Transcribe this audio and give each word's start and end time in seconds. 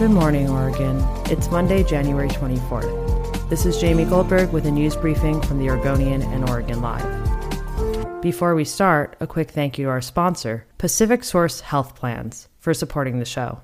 Good 0.00 0.12
morning, 0.12 0.48
Oregon. 0.48 0.96
It's 1.26 1.50
Monday, 1.50 1.82
January 1.82 2.30
24th. 2.30 3.50
This 3.50 3.66
is 3.66 3.78
Jamie 3.78 4.06
Goldberg 4.06 4.50
with 4.50 4.64
a 4.64 4.70
news 4.70 4.96
briefing 4.96 5.42
from 5.42 5.58
the 5.58 5.68
Oregonian 5.68 6.22
and 6.22 6.48
Oregon 6.48 6.80
Live. 6.80 8.22
Before 8.22 8.54
we 8.54 8.64
start, 8.64 9.14
a 9.20 9.26
quick 9.26 9.50
thank 9.50 9.76
you 9.76 9.84
to 9.84 9.90
our 9.90 10.00
sponsor, 10.00 10.66
PacificSource 10.78 11.60
Health 11.60 11.94
Plans, 11.94 12.48
for 12.58 12.72
supporting 12.72 13.18
the 13.18 13.26
show. 13.26 13.60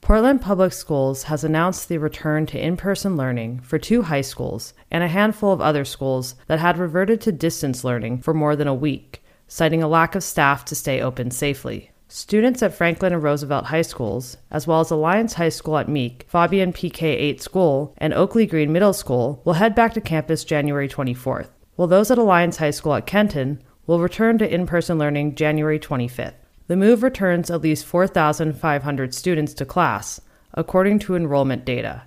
Portland 0.00 0.40
Public 0.40 0.72
Schools 0.72 1.24
has 1.24 1.42
announced 1.42 1.88
the 1.88 1.98
return 1.98 2.46
to 2.46 2.64
in 2.64 2.76
person 2.76 3.16
learning 3.16 3.58
for 3.58 3.76
two 3.76 4.02
high 4.02 4.20
schools 4.20 4.74
and 4.88 5.02
a 5.02 5.08
handful 5.08 5.50
of 5.52 5.60
other 5.60 5.84
schools 5.84 6.36
that 6.46 6.60
had 6.60 6.78
reverted 6.78 7.20
to 7.22 7.32
distance 7.32 7.82
learning 7.82 8.18
for 8.18 8.32
more 8.32 8.54
than 8.54 8.68
a 8.68 8.72
week, 8.72 9.24
citing 9.48 9.82
a 9.82 9.88
lack 9.88 10.14
of 10.14 10.22
staff 10.22 10.64
to 10.66 10.76
stay 10.76 11.00
open 11.00 11.32
safely. 11.32 11.91
Students 12.14 12.62
at 12.62 12.74
Franklin 12.74 13.14
and 13.14 13.22
Roosevelt 13.22 13.64
High 13.64 13.80
Schools, 13.80 14.36
as 14.50 14.66
well 14.66 14.80
as 14.80 14.90
Alliance 14.90 15.32
High 15.32 15.48
School 15.48 15.78
at 15.78 15.88
Meek, 15.88 16.26
Faubion 16.30 16.74
PK 16.74 17.04
8 17.04 17.40
School, 17.40 17.94
and 17.96 18.12
Ockley 18.12 18.44
Green 18.44 18.70
Middle 18.70 18.92
School, 18.92 19.40
will 19.46 19.54
head 19.54 19.74
back 19.74 19.94
to 19.94 20.00
campus 20.02 20.44
January 20.44 20.90
24th, 20.90 21.48
while 21.76 21.88
those 21.88 22.10
at 22.10 22.18
Alliance 22.18 22.58
High 22.58 22.70
School 22.70 22.92
at 22.92 23.06
Kenton 23.06 23.62
will 23.86 23.98
return 23.98 24.36
to 24.36 24.54
in 24.54 24.66
person 24.66 24.98
learning 24.98 25.36
January 25.36 25.78
25th. 25.80 26.34
The 26.66 26.76
move 26.76 27.02
returns 27.02 27.50
at 27.50 27.62
least 27.62 27.86
4,500 27.86 29.14
students 29.14 29.54
to 29.54 29.64
class, 29.64 30.20
according 30.52 30.98
to 30.98 31.16
enrollment 31.16 31.64
data. 31.64 32.02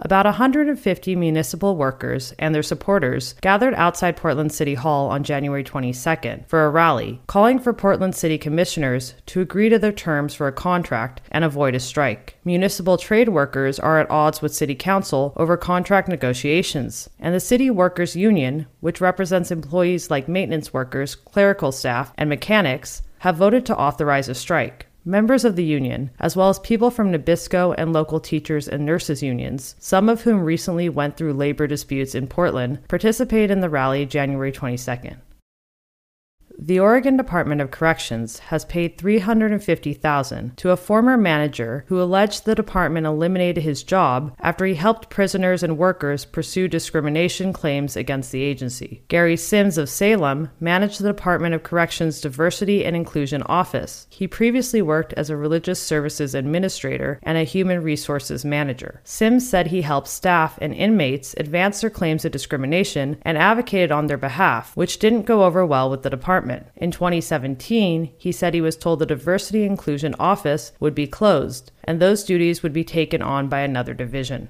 About 0.00 0.26
150 0.26 1.16
municipal 1.16 1.74
workers 1.74 2.32
and 2.38 2.54
their 2.54 2.62
supporters 2.62 3.34
gathered 3.40 3.74
outside 3.74 4.16
Portland 4.16 4.52
City 4.52 4.74
Hall 4.74 5.08
on 5.08 5.24
January 5.24 5.64
22nd 5.64 6.46
for 6.46 6.64
a 6.64 6.70
rally, 6.70 7.20
calling 7.26 7.58
for 7.58 7.72
Portland 7.72 8.14
City 8.14 8.38
commissioners 8.38 9.14
to 9.26 9.40
agree 9.40 9.68
to 9.68 9.78
their 9.78 9.90
terms 9.90 10.34
for 10.34 10.46
a 10.46 10.52
contract 10.52 11.20
and 11.32 11.44
avoid 11.44 11.74
a 11.74 11.80
strike. 11.80 12.36
Municipal 12.44 12.96
trade 12.96 13.30
workers 13.30 13.80
are 13.80 13.98
at 13.98 14.10
odds 14.10 14.40
with 14.40 14.54
City 14.54 14.76
Council 14.76 15.32
over 15.36 15.56
contract 15.56 16.08
negotiations, 16.08 17.10
and 17.18 17.34
the 17.34 17.40
City 17.40 17.68
Workers 17.68 18.14
Union, 18.14 18.66
which 18.78 19.00
represents 19.00 19.50
employees 19.50 20.12
like 20.12 20.28
maintenance 20.28 20.72
workers, 20.72 21.16
clerical 21.16 21.72
staff, 21.72 22.12
and 22.16 22.28
mechanics, 22.28 23.02
have 23.18 23.36
voted 23.36 23.66
to 23.66 23.76
authorize 23.76 24.28
a 24.28 24.34
strike. 24.34 24.87
Members 25.08 25.46
of 25.46 25.56
the 25.56 25.64
union, 25.64 26.10
as 26.20 26.36
well 26.36 26.50
as 26.50 26.58
people 26.58 26.90
from 26.90 27.10
Nabisco 27.10 27.74
and 27.78 27.94
local 27.94 28.20
teachers 28.20 28.68
and 28.68 28.84
nurses 28.84 29.22
unions, 29.22 29.74
some 29.78 30.06
of 30.10 30.20
whom 30.20 30.40
recently 30.40 30.90
went 30.90 31.16
through 31.16 31.32
labor 31.32 31.66
disputes 31.66 32.14
in 32.14 32.26
Portland, 32.26 32.86
participated 32.88 33.50
in 33.50 33.60
the 33.60 33.70
rally 33.70 34.04
January 34.04 34.52
22nd. 34.52 35.16
The 36.60 36.80
Oregon 36.80 37.16
Department 37.16 37.60
of 37.60 37.70
Corrections 37.70 38.40
has 38.40 38.64
paid 38.64 38.98
350,000 38.98 40.56
to 40.56 40.70
a 40.70 40.76
former 40.76 41.16
manager 41.16 41.84
who 41.86 42.02
alleged 42.02 42.44
the 42.44 42.56
department 42.56 43.06
eliminated 43.06 43.62
his 43.62 43.84
job 43.84 44.34
after 44.40 44.66
he 44.66 44.74
helped 44.74 45.08
prisoners 45.08 45.62
and 45.62 45.78
workers 45.78 46.24
pursue 46.24 46.66
discrimination 46.66 47.52
claims 47.52 47.96
against 47.96 48.32
the 48.32 48.42
agency. 48.42 49.04
Gary 49.06 49.36
Sims 49.36 49.78
of 49.78 49.88
Salem 49.88 50.50
managed 50.58 51.00
the 51.00 51.06
Department 51.06 51.54
of 51.54 51.62
Corrections 51.62 52.20
Diversity 52.20 52.84
and 52.84 52.96
Inclusion 52.96 53.44
Office. 53.44 54.08
He 54.10 54.26
previously 54.26 54.82
worked 54.82 55.12
as 55.12 55.30
a 55.30 55.36
religious 55.36 55.80
services 55.80 56.34
administrator 56.34 57.20
and 57.22 57.38
a 57.38 57.44
human 57.44 57.84
resources 57.84 58.44
manager. 58.44 59.00
Sims 59.04 59.48
said 59.48 59.68
he 59.68 59.82
helped 59.82 60.08
staff 60.08 60.58
and 60.60 60.74
inmates 60.74 61.34
advance 61.36 61.82
their 61.82 61.88
claims 61.88 62.24
of 62.24 62.32
discrimination 62.32 63.16
and 63.22 63.38
advocated 63.38 63.92
on 63.92 64.08
their 64.08 64.18
behalf, 64.18 64.76
which 64.76 64.98
didn't 64.98 65.22
go 65.22 65.44
over 65.44 65.64
well 65.64 65.88
with 65.88 66.02
the 66.02 66.10
department. 66.48 66.72
In 66.76 66.90
2017, 66.90 68.12
he 68.16 68.32
said 68.32 68.54
he 68.54 68.60
was 68.60 68.76
told 68.76 68.98
the 68.98 69.06
Diversity 69.06 69.64
Inclusion 69.64 70.14
Office 70.18 70.72
would 70.80 70.94
be 70.94 71.06
closed, 71.06 71.72
and 71.84 72.00
those 72.00 72.24
duties 72.24 72.62
would 72.62 72.72
be 72.72 72.84
taken 72.84 73.22
on 73.22 73.48
by 73.48 73.60
another 73.60 73.94
division. 73.94 74.48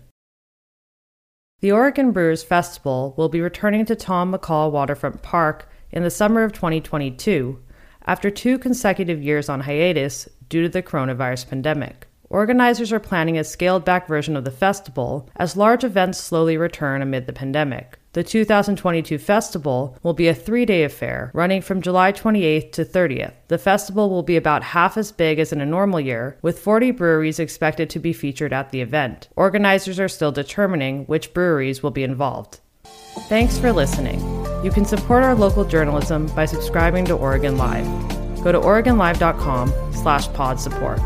The 1.60 1.72
Oregon 1.72 2.12
Brewers 2.12 2.44
Festival 2.44 3.14
will 3.16 3.28
be 3.28 3.40
returning 3.40 3.84
to 3.86 3.96
Tom 3.96 4.32
McCall 4.32 4.70
Waterfront 4.70 5.22
Park 5.22 5.68
in 5.90 6.04
the 6.04 6.10
summer 6.10 6.44
of 6.44 6.52
2022 6.52 7.58
after 8.06 8.30
two 8.30 8.58
consecutive 8.58 9.22
years 9.22 9.48
on 9.48 9.60
hiatus 9.60 10.28
due 10.48 10.62
to 10.62 10.68
the 10.68 10.82
coronavirus 10.82 11.48
pandemic. 11.48 12.06
Organizers 12.30 12.92
are 12.92 13.00
planning 13.00 13.38
a 13.38 13.44
scaled 13.44 13.84
back 13.84 14.06
version 14.06 14.36
of 14.36 14.44
the 14.44 14.50
festival 14.50 15.28
as 15.36 15.56
large 15.56 15.82
events 15.82 16.18
slowly 16.18 16.56
return 16.56 17.02
amid 17.02 17.26
the 17.26 17.32
pandemic. 17.32 17.98
The 18.18 18.24
2022 18.24 19.16
festival 19.16 19.96
will 20.02 20.12
be 20.12 20.26
a 20.26 20.34
three 20.34 20.64
day 20.64 20.82
affair 20.82 21.30
running 21.34 21.62
from 21.62 21.80
July 21.80 22.10
28th 22.10 22.72
to 22.72 22.84
30th. 22.84 23.34
The 23.46 23.58
festival 23.58 24.10
will 24.10 24.24
be 24.24 24.36
about 24.36 24.64
half 24.64 24.96
as 24.96 25.12
big 25.12 25.38
as 25.38 25.52
in 25.52 25.60
a 25.60 25.64
normal 25.64 26.00
year, 26.00 26.36
with 26.42 26.58
40 26.58 26.90
breweries 26.90 27.38
expected 27.38 27.88
to 27.90 28.00
be 28.00 28.12
featured 28.12 28.52
at 28.52 28.72
the 28.72 28.80
event. 28.80 29.28
Organizers 29.36 30.00
are 30.00 30.08
still 30.08 30.32
determining 30.32 31.04
which 31.04 31.32
breweries 31.32 31.80
will 31.80 31.92
be 31.92 32.02
involved. 32.02 32.58
Thanks 33.28 33.56
for 33.56 33.72
listening. 33.72 34.18
You 34.64 34.72
can 34.72 34.84
support 34.84 35.22
our 35.22 35.36
local 35.36 35.64
journalism 35.64 36.26
by 36.34 36.46
subscribing 36.46 37.04
to 37.04 37.14
Oregon 37.14 37.56
Live. 37.56 37.86
Go 38.42 38.50
to 38.50 38.58
OregonLive.com 38.58 39.92
slash 39.92 40.26
pod 40.32 40.58
support. 40.58 40.98